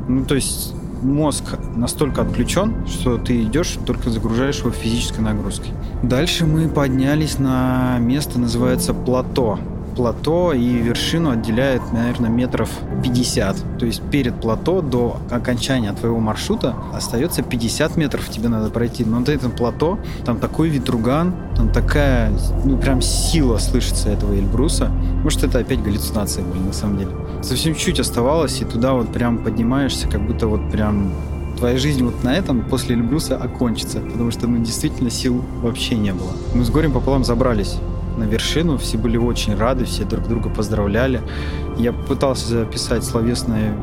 Ну, 0.08 0.26
то 0.26 0.36
есть 0.36 0.74
мозг 1.02 1.44
настолько 1.76 2.22
отключен, 2.22 2.88
что 2.88 3.18
ты 3.18 3.44
идешь, 3.44 3.78
только 3.86 4.10
загружаешь 4.10 4.60
его 4.60 4.72
физической 4.72 5.22
нагрузкой. 5.22 5.72
Дальше 6.04 6.46
мы 6.46 6.70
поднялись 6.70 7.40
на 7.40 7.98
место, 8.00 8.40
называется 8.40 8.94
плато 8.94 9.60
плато 9.98 10.54
и 10.54 10.76
вершину 10.78 11.32
отделяет, 11.32 11.82
наверное, 11.92 12.30
метров 12.30 12.70
50. 13.04 13.80
То 13.80 13.86
есть 13.88 14.02
перед 14.12 14.40
плато 14.40 14.82
до 14.82 15.18
окончания 15.32 15.92
твоего 15.92 16.20
маршрута 16.20 16.76
остается 16.94 17.42
50 17.42 17.98
метров 17.98 18.30
тебе 18.30 18.48
надо 18.48 18.70
пройти. 18.70 19.04
Но 19.04 19.20
на 19.20 19.30
этом 19.32 19.52
плато 19.52 19.98
там 20.24 20.38
такой 20.38 20.70
ветруган, 20.70 21.34
там 21.56 21.70
такая, 21.74 22.32
ну, 22.64 22.78
прям 22.78 23.02
сила 23.02 23.58
слышится 23.58 24.10
этого 24.10 24.34
Эльбруса. 24.34 24.90
Может, 25.24 25.44
это 25.44 25.60
опять 25.60 25.82
галлюцинации 25.82 26.44
были, 26.44 26.60
на 26.60 26.74
самом 26.74 27.00
деле. 27.00 27.12
Совсем 27.42 27.74
чуть 27.74 28.00
оставалось, 28.00 28.62
и 28.62 28.66
туда 28.66 28.94
вот 28.94 29.12
прям 29.12 29.40
поднимаешься, 29.40 30.08
как 30.08 30.26
будто 30.26 30.48
вот 30.48 30.72
прям 30.72 31.12
твоя 31.58 31.80
жизнь 31.80 32.04
вот 32.04 32.24
на 32.24 32.36
этом 32.36 32.62
после 32.62 32.96
Эльбруса 32.96 33.36
окончится, 33.36 34.00
потому 34.00 34.30
что, 34.30 34.46
ну, 34.48 34.64
действительно 34.64 35.10
сил 35.10 35.44
вообще 35.64 35.96
не 35.96 36.14
было. 36.14 36.34
Мы 36.54 36.64
с 36.64 36.70
горем 36.70 36.92
пополам 36.92 37.24
забрались 37.24 37.78
на 38.18 38.24
вершину, 38.24 38.78
все 38.78 38.98
были 38.98 39.18
очень 39.18 39.56
рады, 39.56 39.86
все 39.86 40.04
друг 40.04 40.28
друга 40.28 40.50
поздравляли. 40.50 41.22
Я 41.78 41.94
пытался 41.94 42.48
записать 42.48 43.04
словесное 43.04 43.74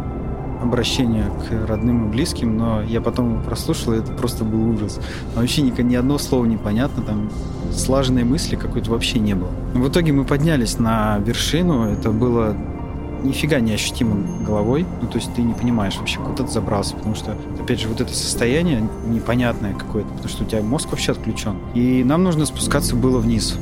обращение 0.62 1.24
к 1.24 1.68
родным 1.68 2.08
и 2.08 2.10
близким, 2.10 2.56
но 2.56 2.82
я 2.82 3.00
потом 3.00 3.42
прослушал, 3.42 3.92
и 3.92 3.98
это 3.98 4.12
просто 4.12 4.44
был 4.44 4.70
ужас. 4.70 4.98
Вообще 5.34 5.62
ни, 5.62 5.82
ни 5.82 5.94
одно 5.94 6.18
слово 6.18 6.46
непонятно, 6.46 7.02
там 7.02 7.30
слаженной 7.72 8.24
мысли 8.24 8.56
какой-то 8.56 8.90
вообще 8.90 9.18
не 9.18 9.34
было. 9.34 9.50
В 9.74 9.88
итоге 9.88 10.12
мы 10.12 10.24
поднялись 10.24 10.78
на 10.78 11.18
вершину, 11.18 11.84
это 11.84 12.10
было 12.10 12.56
нифига 13.22 13.58
не 13.60 13.72
ощутимо 13.72 14.44
головой, 14.44 14.86
ну 15.00 15.08
то 15.08 15.16
есть 15.16 15.34
ты 15.34 15.42
не 15.42 15.54
понимаешь 15.54 15.96
вообще, 15.96 16.18
куда 16.20 16.44
ты 16.44 16.50
забрался, 16.50 16.94
потому 16.94 17.14
что, 17.14 17.36
опять 17.58 17.80
же, 17.80 17.88
вот 17.88 18.00
это 18.00 18.14
состояние 18.14 18.86
непонятное 19.06 19.72
какое-то, 19.74 20.10
потому 20.10 20.28
что 20.28 20.44
у 20.44 20.46
тебя 20.46 20.62
мозг 20.62 20.90
вообще 20.90 21.12
отключен. 21.12 21.56
И 21.74 22.04
нам 22.04 22.22
нужно 22.22 22.44
спускаться 22.46 22.94
было 22.94 23.18
вниз. 23.18 23.58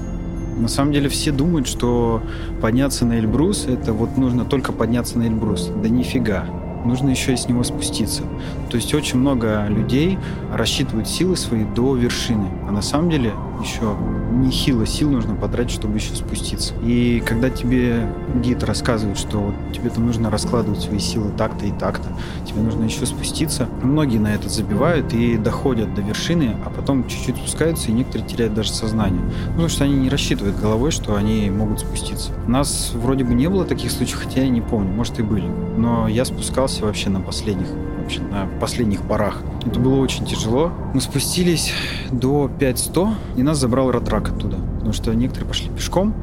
На 0.56 0.68
самом 0.68 0.92
деле 0.92 1.08
все 1.08 1.32
думают, 1.32 1.66
что 1.66 2.22
подняться 2.60 3.04
на 3.04 3.18
Эльбрус, 3.18 3.66
это 3.66 3.92
вот 3.92 4.16
нужно 4.18 4.44
только 4.44 4.72
подняться 4.72 5.18
на 5.18 5.24
Эльбрус. 5.24 5.70
Да 5.82 5.88
нифига 5.88 6.46
нужно 6.84 7.10
еще 7.10 7.34
и 7.34 7.36
с 7.36 7.48
него 7.48 7.62
спуститься. 7.62 8.22
То 8.70 8.76
есть 8.76 8.92
очень 8.94 9.18
много 9.18 9.66
людей 9.68 10.18
рассчитывают 10.52 11.08
силы 11.08 11.36
свои 11.36 11.64
до 11.64 11.94
вершины, 11.94 12.48
а 12.68 12.72
на 12.72 12.82
самом 12.82 13.10
деле 13.10 13.32
еще 13.62 13.96
нехило 14.32 14.86
сил 14.86 15.10
нужно 15.10 15.34
потратить, 15.34 15.72
чтобы 15.72 15.96
еще 15.96 16.14
спуститься. 16.14 16.74
И 16.82 17.22
когда 17.24 17.50
тебе 17.50 18.06
гид 18.42 18.62
рассказывает, 18.64 19.18
что 19.18 19.38
вот 19.38 19.54
тебе 19.72 19.90
там 19.90 20.06
нужно 20.06 20.30
раскладывать 20.30 20.80
свои 20.80 20.98
силы 20.98 21.30
так-то 21.36 21.66
и 21.66 21.72
так-то, 21.72 22.08
тебе 22.46 22.60
нужно 22.60 22.84
еще 22.84 23.06
спуститься, 23.06 23.68
многие 23.82 24.18
на 24.18 24.34
это 24.34 24.48
забивают 24.48 25.12
и 25.12 25.36
доходят 25.36 25.94
до 25.94 26.02
вершины, 26.02 26.56
а 26.64 26.70
потом 26.70 27.06
чуть-чуть 27.06 27.36
спускаются, 27.36 27.90
и 27.90 27.92
некоторые 27.92 28.26
теряют 28.26 28.54
даже 28.54 28.70
сознание. 28.70 29.22
Потому 29.48 29.68
что 29.68 29.84
они 29.84 29.94
не 29.94 30.08
рассчитывают 30.08 30.58
головой, 30.58 30.90
что 30.90 31.14
они 31.14 31.50
могут 31.50 31.80
спуститься. 31.80 32.32
У 32.46 32.50
нас 32.50 32.92
вроде 32.94 33.24
бы 33.24 33.34
не 33.34 33.48
было 33.48 33.64
таких 33.64 33.90
случаев, 33.90 34.24
хотя 34.24 34.42
я 34.42 34.48
не 34.48 34.60
помню, 34.60 34.92
может 34.92 35.18
и 35.18 35.22
были. 35.22 35.46
Но 35.76 36.08
я 36.08 36.24
спускался 36.24 36.84
вообще 36.84 37.10
на 37.10 37.20
последних 37.20 37.68
вообще 38.02 38.20
на 38.20 38.46
последних 38.60 39.02
порах. 39.02 39.42
Это 39.64 39.78
было 39.78 40.00
очень 40.00 40.26
тяжело. 40.26 40.72
Мы 40.92 41.00
спустились 41.00 41.72
до 42.10 42.50
5100, 42.58 43.14
и 43.36 43.42
нас 43.42 43.58
забрал 43.58 43.90
ратрак 43.90 44.30
оттуда. 44.30 44.58
Потому 44.74 44.92
что 44.92 45.14
некоторые 45.14 45.48
пошли 45.48 45.70
пешком, 45.70 46.14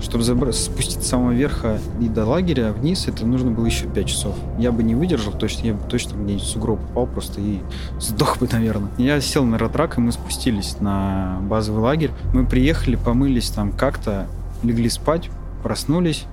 чтобы 0.00 0.22
забрать, 0.22 0.54
спуститься 0.54 1.00
с 1.00 1.08
самого 1.08 1.32
верха 1.32 1.78
и 2.00 2.08
до 2.08 2.26
лагеря 2.26 2.72
вниз, 2.72 3.08
это 3.08 3.24
нужно 3.24 3.50
было 3.50 3.66
еще 3.66 3.86
5 3.86 4.06
часов. 4.06 4.36
Я 4.58 4.70
бы 4.70 4.82
не 4.82 4.94
выдержал, 4.94 5.32
точно, 5.32 5.66
я 5.66 5.74
бы 5.74 5.88
точно 5.88 6.16
где-нибудь 6.16 6.42
в 6.42 6.46
сугроб 6.46 6.80
попал 6.80 7.06
просто 7.06 7.40
и 7.40 7.60
сдох 7.98 8.38
бы, 8.38 8.48
наверное. 8.50 8.90
Я 8.98 9.20
сел 9.20 9.44
на 9.44 9.56
ратрак, 9.58 9.98
и 9.98 10.00
мы 10.00 10.12
спустились 10.12 10.76
на 10.80 11.38
базовый 11.42 11.82
лагерь. 11.82 12.10
Мы 12.34 12.44
приехали, 12.44 12.96
помылись 12.96 13.48
там 13.50 13.72
как-то, 13.72 14.26
легли 14.62 14.90
спать, 14.90 15.30
проснулись, 15.62 16.26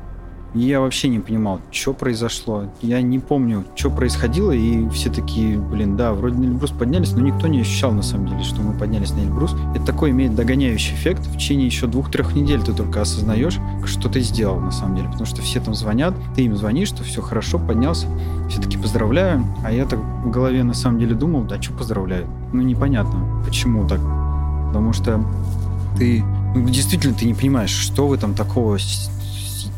я 0.54 0.82
вообще 0.82 1.08
не 1.08 1.20
понимал, 1.20 1.62
что 1.72 1.94
произошло. 1.94 2.66
Я 2.82 3.02
не 3.02 3.20
помню, 3.20 3.66
что 3.76 3.90
происходило, 3.90 4.52
и 4.52 4.88
все 4.90 5.10
такие, 5.10 5.58
блин, 5.58 5.96
да, 5.96 6.14
вроде 6.14 6.38
на 6.38 6.46
Эльбрус 6.46 6.72
поднялись, 6.72 7.14
но 7.14 7.22
никто 7.22 7.48
не 7.48 7.62
ощущал, 7.62 7.92
на 7.92 8.02
самом 8.02 8.28
деле, 8.28 8.44
что 8.44 8.62
мы 8.62 8.78
поднялись 8.78 9.12
на 9.12 9.20
Эльбрус. 9.20 9.56
Это 9.76 9.86
такой 9.86 10.12
имеет 10.12 10.36
догоняющий 10.36 10.94
эффект. 10.94 11.26
В 11.26 11.38
течение 11.38 11.68
еще 11.68 11.88
двух-трех 11.88 12.36
недель 12.36 12.62
ты 12.62 12.74
только 12.74 13.02
осознаешь, 13.02 13.60
что 13.86 14.10
ты 14.10 14.22
сделал, 14.22 14.60
на 14.60 14.72
самом 14.72 14.96
деле. 14.98 15.08
Потому 15.08 15.26
что 15.26 15.42
все 15.42 15.62
там 15.62 15.74
звонят, 15.74 16.14
ты 16.36 16.44
им 16.44 16.56
звонишь, 16.56 16.90
что 16.90 17.04
все 17.04 17.22
хорошо, 17.22 17.58
поднялся. 17.58 18.08
Все 18.50 18.62
таки 18.62 18.78
поздравляю. 18.78 19.46
А 19.64 19.72
я 19.72 19.86
так 19.86 20.00
в 20.00 20.30
голове, 20.30 20.64
на 20.64 20.74
самом 20.74 21.00
деле, 21.00 21.16
думал, 21.16 21.44
да, 21.44 21.62
что 21.62 21.74
поздравляю? 21.74 22.28
Ну, 22.52 22.62
непонятно, 22.62 23.42
почему 23.46 23.88
так. 23.88 24.02
Потому 24.68 24.92
что 24.94 25.24
ты 25.98 26.24
ну, 26.54 26.68
действительно 26.68 27.14
ты 27.14 27.26
не 27.26 27.34
понимаешь, 27.34 27.72
что 27.72 28.08
в 28.08 28.14
этом 28.14 28.34
такого 28.34 28.78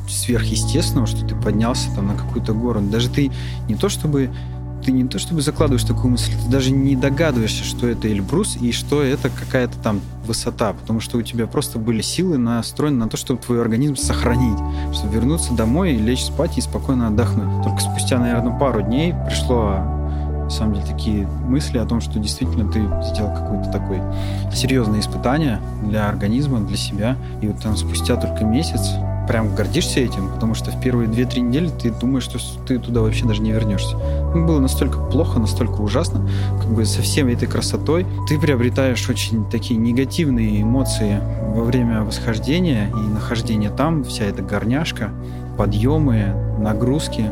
сверхъестественного, 0.07 1.07
что 1.07 1.25
ты 1.25 1.35
поднялся 1.35 1.93
там 1.95 2.07
на 2.07 2.15
какую-то 2.15 2.53
гору. 2.53 2.81
Даже 2.81 3.09
ты 3.09 3.31
не 3.67 3.75
то 3.75 3.89
чтобы 3.89 4.29
ты 4.83 4.91
не 4.91 5.05
то 5.05 5.17
чтобы 5.17 5.41
закладываешь 5.41 5.83
такую 5.83 6.11
мысль, 6.11 6.33
ты 6.43 6.51
даже 6.51 6.71
не 6.71 6.95
догадываешься, 6.95 7.63
что 7.63 7.87
это 7.87 8.07
Эльбрус 8.09 8.57
и 8.57 8.71
что 8.71 9.01
это 9.01 9.29
какая-то 9.29 9.77
там 9.79 10.01
высота, 10.25 10.73
потому 10.73 10.99
что 10.99 11.17
у 11.17 11.21
тебя 11.21 11.47
просто 11.47 11.79
были 11.79 12.01
силы 12.01 12.37
настроены 12.37 12.97
на 12.97 13.09
то, 13.09 13.17
чтобы 13.17 13.41
твой 13.41 13.61
организм 13.61 13.95
сохранить, 13.95 14.59
чтобы 14.93 15.13
вернуться 15.13 15.53
домой 15.53 15.93
лечь 15.93 16.25
спать 16.25 16.57
и 16.57 16.61
спокойно 16.61 17.07
отдохнуть. 17.07 17.63
Только 17.63 17.79
спустя, 17.79 18.19
наверное, 18.19 18.57
пару 18.57 18.81
дней 18.81 19.13
пришло 19.25 19.77
на 20.43 20.49
самом 20.49 20.75
деле 20.75 20.85
такие 20.85 21.27
мысли 21.27 21.77
о 21.77 21.85
том, 21.85 22.01
что 22.01 22.19
действительно 22.19 22.69
ты 22.69 22.81
сделал 23.05 23.33
какое-то 23.33 23.71
такое 23.71 24.03
серьезное 24.53 24.99
испытание 24.99 25.61
для 25.83 26.09
организма, 26.09 26.59
для 26.59 26.77
себя. 26.77 27.15
И 27.41 27.47
вот 27.47 27.61
там 27.61 27.77
спустя 27.77 28.17
только 28.17 28.43
месяц 28.43 28.91
прям 29.27 29.55
гордишься 29.55 29.99
этим, 29.99 30.29
потому 30.29 30.53
что 30.53 30.71
в 30.71 30.79
первые 30.81 31.09
2-3 31.09 31.39
недели 31.39 31.69
ты 31.69 31.91
думаешь, 31.91 32.23
что 32.23 32.39
ты 32.65 32.79
туда 32.79 33.01
вообще 33.01 33.25
даже 33.25 33.41
не 33.41 33.51
вернешься. 33.51 33.95
Ну, 34.33 34.45
было 34.45 34.59
настолько 34.59 34.99
плохо, 34.99 35.39
настолько 35.39 35.81
ужасно, 35.81 36.27
как 36.61 36.71
бы 36.71 36.85
со 36.85 37.01
всей 37.01 37.23
этой 37.31 37.47
красотой 37.47 38.05
ты 38.27 38.39
приобретаешь 38.39 39.09
очень 39.09 39.49
такие 39.49 39.79
негативные 39.79 40.61
эмоции 40.61 41.19
во 41.55 41.63
время 41.63 42.03
восхождения 42.03 42.89
и 42.89 43.13
нахождения 43.13 43.69
там, 43.69 44.03
вся 44.03 44.25
эта 44.25 44.41
горняшка, 44.41 45.11
подъемы, 45.57 46.33
нагрузки, 46.59 47.29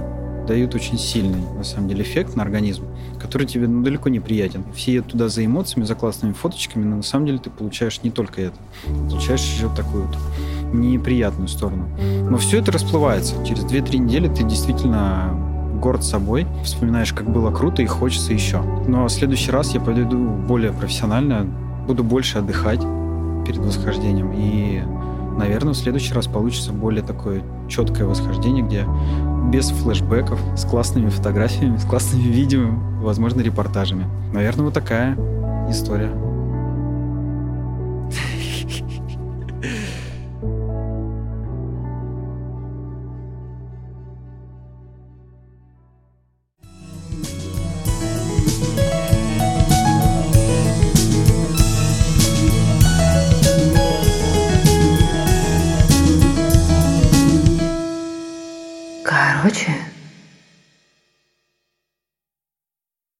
дают 0.47 0.75
очень 0.75 0.97
сильный, 0.97 1.41
на 1.55 1.63
самом 1.63 1.87
деле, 1.87 2.03
эффект 2.03 2.35
на 2.35 2.43
организм, 2.43 2.83
который 3.19 3.47
тебе 3.47 3.67
ну, 3.67 3.83
далеко 3.83 4.09
не 4.09 4.19
приятен. 4.19 4.63
Все 4.75 4.95
едут 4.95 5.11
туда 5.11 5.29
за 5.29 5.45
эмоциями, 5.45 5.85
за 5.85 5.95
классными 5.95 6.33
фоточками, 6.33 6.83
но 6.83 6.97
на 6.97 7.03
самом 7.03 7.27
деле 7.27 7.37
ты 7.37 7.49
получаешь 7.49 8.01
не 8.03 8.11
только 8.11 8.41
это. 8.41 8.55
Получаешь 9.09 9.41
еще 9.41 9.73
такую 9.75 10.07
вот 10.07 10.17
неприятную 10.71 11.47
сторону. 11.47 11.87
Но 12.29 12.37
все 12.37 12.59
это 12.59 12.71
расплывается. 12.71 13.35
Через 13.45 13.63
2-3 13.65 13.97
недели 13.97 14.27
ты 14.27 14.43
действительно 14.43 15.33
горд 15.81 16.03
собой, 16.03 16.47
вспоминаешь, 16.63 17.11
как 17.11 17.29
было 17.29 17.51
круто 17.51 17.81
и 17.81 17.85
хочется 17.85 18.33
еще. 18.33 18.61
Но 18.87 19.05
в 19.05 19.11
следующий 19.11 19.51
раз 19.51 19.73
я 19.73 19.81
пойду 19.81 20.17
более 20.17 20.71
профессионально, 20.71 21.47
буду 21.87 22.03
больше 22.03 22.37
отдыхать 22.37 22.81
перед 23.45 23.57
восхождением. 23.57 24.31
И, 24.33 24.81
наверное, 25.37 25.73
в 25.73 25.77
следующий 25.77 26.13
раз 26.13 26.27
получится 26.27 26.71
более 26.71 27.03
такое 27.03 27.41
четкое 27.67 28.07
восхождение, 28.07 28.63
где 28.63 28.85
без 29.51 29.69
флешбеков, 29.69 30.39
с 30.55 30.63
классными 30.63 31.09
фотографиями, 31.09 31.77
с 31.77 31.83
классными 31.83 32.23
видео, 32.23 32.69
возможно, 33.01 33.41
репортажами. 33.41 34.05
Наверное, 34.33 34.65
вот 34.65 34.73
такая 34.73 35.17
история. 35.69 36.11